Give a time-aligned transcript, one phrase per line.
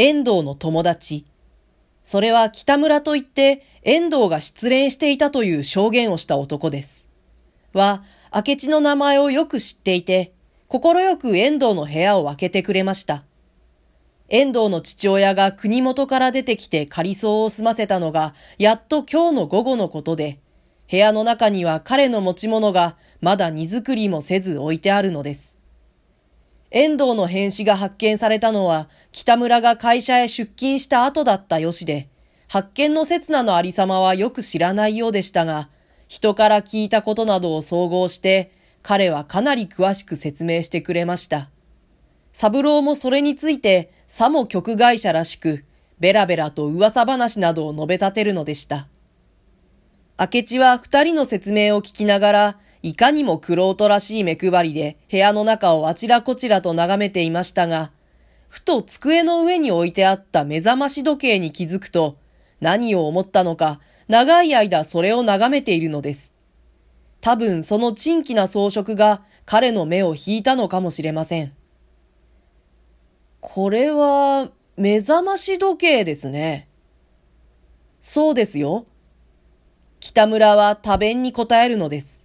[0.00, 1.24] 遠藤の友達。
[2.04, 7.08] それは北村といって遠藤が失恋していたという証言をした男です。
[7.72, 10.32] は、明智の名前をよく知っていて、
[10.68, 13.24] 心よく遠藤の部屋を開けてくれました。
[14.28, 20.38] 遠藤の父親が国元から出てきて仮装を済ませたのが、やっと今日の午後のことで、
[20.88, 25.57] 部屋の中には彼の持ち物がまだ荷造りもせず置いてあるのです。
[26.70, 32.08] 遠藤の変死が発見されたのは、北村が会社へ出勤した後だったよしで、
[32.48, 35.70] 発見の刹那のありさまはよく知らないようでしたが、
[36.08, 41.50] 人から聞いたことなどを総合して、彼はかなり詳しく説明してくれました。
[42.32, 45.64] 三郎もそれについて、さも局外者らしく、
[45.98, 48.88] ベラベラと噂話などを述べ立てるのでした。
[50.18, 57.90] 明智は二人の説明を聞きながら、いかにも玄人らしい目配りで部屋の中をあちらこちらと眺めていましたが、
[58.48, 62.16] ふと机の上に置いてあった目覚まし時計に気づくと、
[62.60, 66.32] 何を思ったのか、長い間それを眺めているのです。
[67.20, 71.52] 多分その珍奇な装飾が彼の目を引いたのかもしれません。
[73.40, 76.68] これは、目覚まし時計ですね。
[78.00, 78.86] そうですよ。
[80.00, 82.17] 北村は多弁に答えるのです。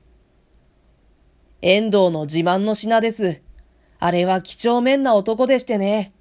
[1.65, 3.41] 遠藤の自慢の品です。
[3.97, 6.11] あれは几帳面な男でしてね。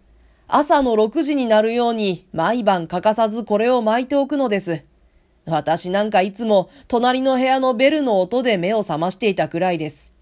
[0.46, 4.84] 朝の6時になるように毎晩欠かさずこれを巻いておくのです。
[5.44, 10.12] 私なんかいつも隣の部屋のベルの音で目を覚ましていたくらいです。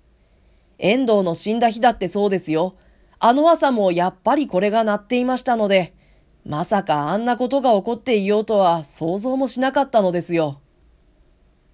[0.78, 2.76] 遠藤の死んだ日だってそうですよ。
[3.18, 5.92] あの朝もやっぱりこれが鳴っていましたので、
[6.46, 10.62] まさかあんなことが起こっていようとは想像もしなかったのですよ。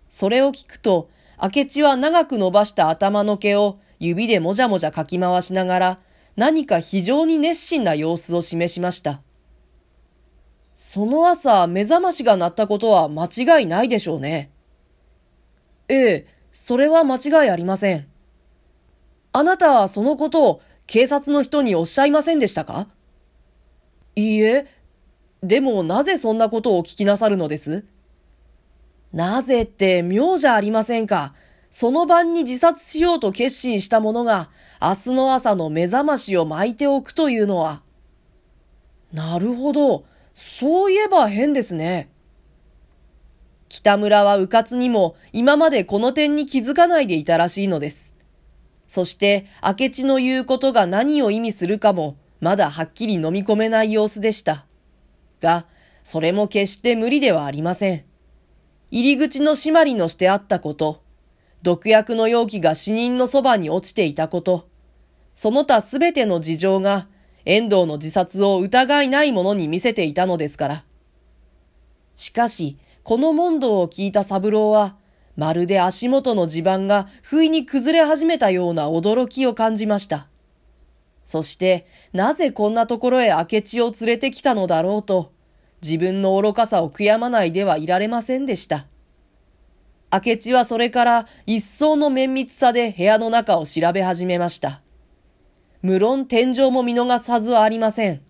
[0.08, 1.10] それを聞くと、
[1.42, 5.98] 明智は長く伸ばした頭の毛を指でもじゃもじゃかき回しながら、
[6.37, 9.23] 何か非常に熱心な様子を示しました。
[10.75, 14.51] その朝、目覚ましが鳴ったことは間違いないでしょうね。
[15.89, 18.06] ええ、それは間違いありません。
[19.33, 22.89] あなたはそのことを警察の人におっしゃいませんでしたか？
[24.15, 24.66] いいえ。
[25.43, 27.84] でもなぜそんなことを聞きなさるのです？
[29.12, 31.34] なぜって妙じゃありませんか？
[31.71, 34.50] その晩に自殺しようと決心した者が、
[34.81, 37.83] 明日の朝の目覚ましを巻いておくというのは。
[39.12, 40.05] なるほど。
[40.34, 42.11] そういえば変ですね。
[43.69, 48.15] 北村は迂闊にも今までこの点に気づかないでいたらしいのです。
[48.89, 54.66] そして、明智の言うことが何を意味するかも、まだはっきり飲み込めない様子でした。
[55.41, 55.66] が、
[56.05, 58.05] それも決して無理ではありません。
[58.91, 61.02] 入り口の締まりのしてあったこと、
[61.62, 64.69] 毒薬の容器が死人のそばに落ちていたこと、
[65.34, 67.08] その他すべての事情が
[67.44, 70.84] 遠藤の自殺を疑いないものに見せていたのですから。
[72.14, 74.97] しかし、この問答を聞いた三郎は、
[75.36, 80.28] まるで足元の地盤が不意に崩れ始めたような驚きを感じました。
[81.24, 85.32] そして、なぜこんなところへ明智を連れてきたのだろうと、
[85.86, 88.86] 自分の愚かさを悔やまないではいられませんでした。
[90.12, 94.82] 明智はそれから一層の綿密さで部屋の中を調べ始めました。
[95.82, 98.22] 無論天井も見逃さずはありません。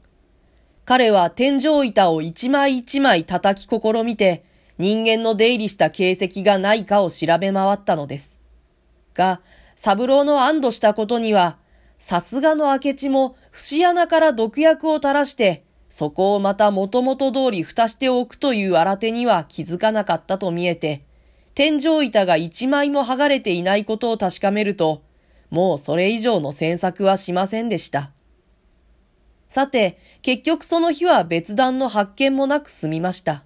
[0.84, 4.44] 彼は天井板を一枚一枚叩き試みて、
[4.78, 8.38] 人間の出入りした形跡がないかを調べ回ったのです。
[9.14, 9.40] が、
[9.74, 11.58] 三郎の安堵したことには、
[11.98, 15.65] さすがの明智も節穴から毒薬を垂らして、
[15.96, 21.06] そこをまた元々通り蓋しておくという新手には気づかなかったと見えて、
[21.54, 25.00] 天井板が一枚も剥がれていないことを確かめると、
[25.48, 28.10] もうそれ以上の詮索はしませんでした。
[29.48, 33.44] さて、結局その日は別段の発見もなく済みました。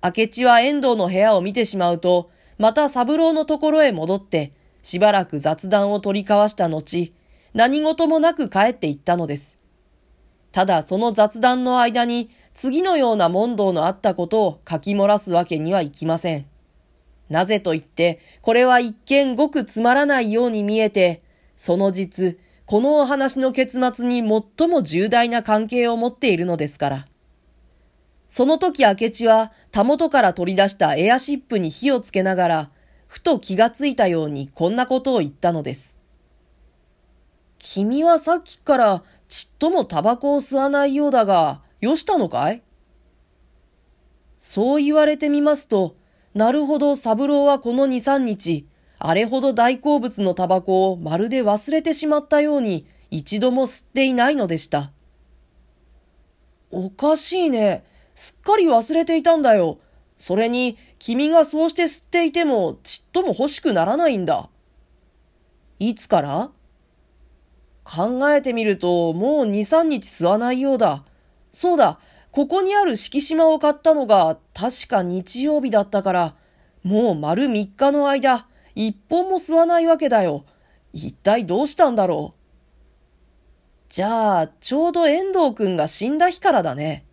[0.00, 4.52] 明智は遠藤の部屋を見てしまうと、また三郎のところへ戻って、
[4.84, 7.12] しばらく雑談を取り交わした後、
[7.52, 9.58] 何事もなく帰って行ったのです。
[10.52, 16.46] ただその雑談の間に次のような問答のあったことを書き漏らすわけにはいきません。
[17.30, 21.22] なぜと言って、これは一見ごくつまらないように見えて、
[21.56, 27.06] その実、このお話の結末に最も重大な関係を持っているのですから。
[28.28, 32.70] その時明智は、たもとから取り出したエアシップに火をつけながら、
[33.06, 35.96] ふと気がついたようにこんなことを言ったのです。
[37.64, 42.60] 君はさっきからちっともタバコを吸わないようだが、よしたのかい？
[44.36, 45.94] そう言われてみますと、
[46.34, 48.66] なるほど三郎はこの二三日、
[48.98, 54.90] あれほど大好物のタバコをまるで忘れてしまったように、一度も吸っていないのでした。
[56.72, 57.84] おかしいね。
[58.16, 59.78] すっかり忘れていたんだよ。
[60.18, 64.48] それに、君がそうして吸っていても、ちっとも欲しくならないんだ。
[65.78, 66.50] いつから？
[67.84, 71.04] 考えてみると、もう2、3日吸わないようだ。
[71.52, 71.98] そうだ、
[72.30, 76.34] ここにある敷島を買ったのが、確か日曜日だったから、
[76.82, 80.44] もう丸3日の間、一本も吸わないわけだよ。
[80.92, 82.42] 一体どうしたんだろう。
[83.88, 87.04] じゃあ、ちょうど遠藤くんが死んだ日からだね。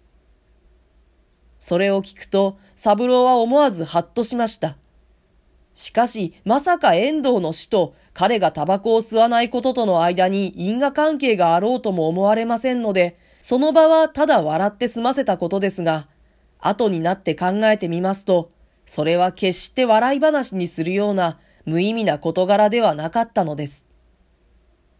[1.59, 4.77] それを聞くと、三郎は思わずハッとしました。
[5.73, 16.09] しかし、まさか遠藤の死と彼がタバコを吸わないこととの間に因果関係があろうとも思われませんので、その場はただ笑って済ませたことですが、
[16.59, 18.51] 後になって考えてみますと、
[18.85, 23.85] それは決して笑い話にするような無意味な事柄ではなかったのです。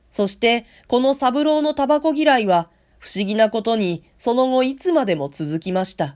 [0.09, 2.69] そして、この三郎のタバコ嫌いは、
[2.99, 6.15] 不思議なことに、その後いつまでも続きました。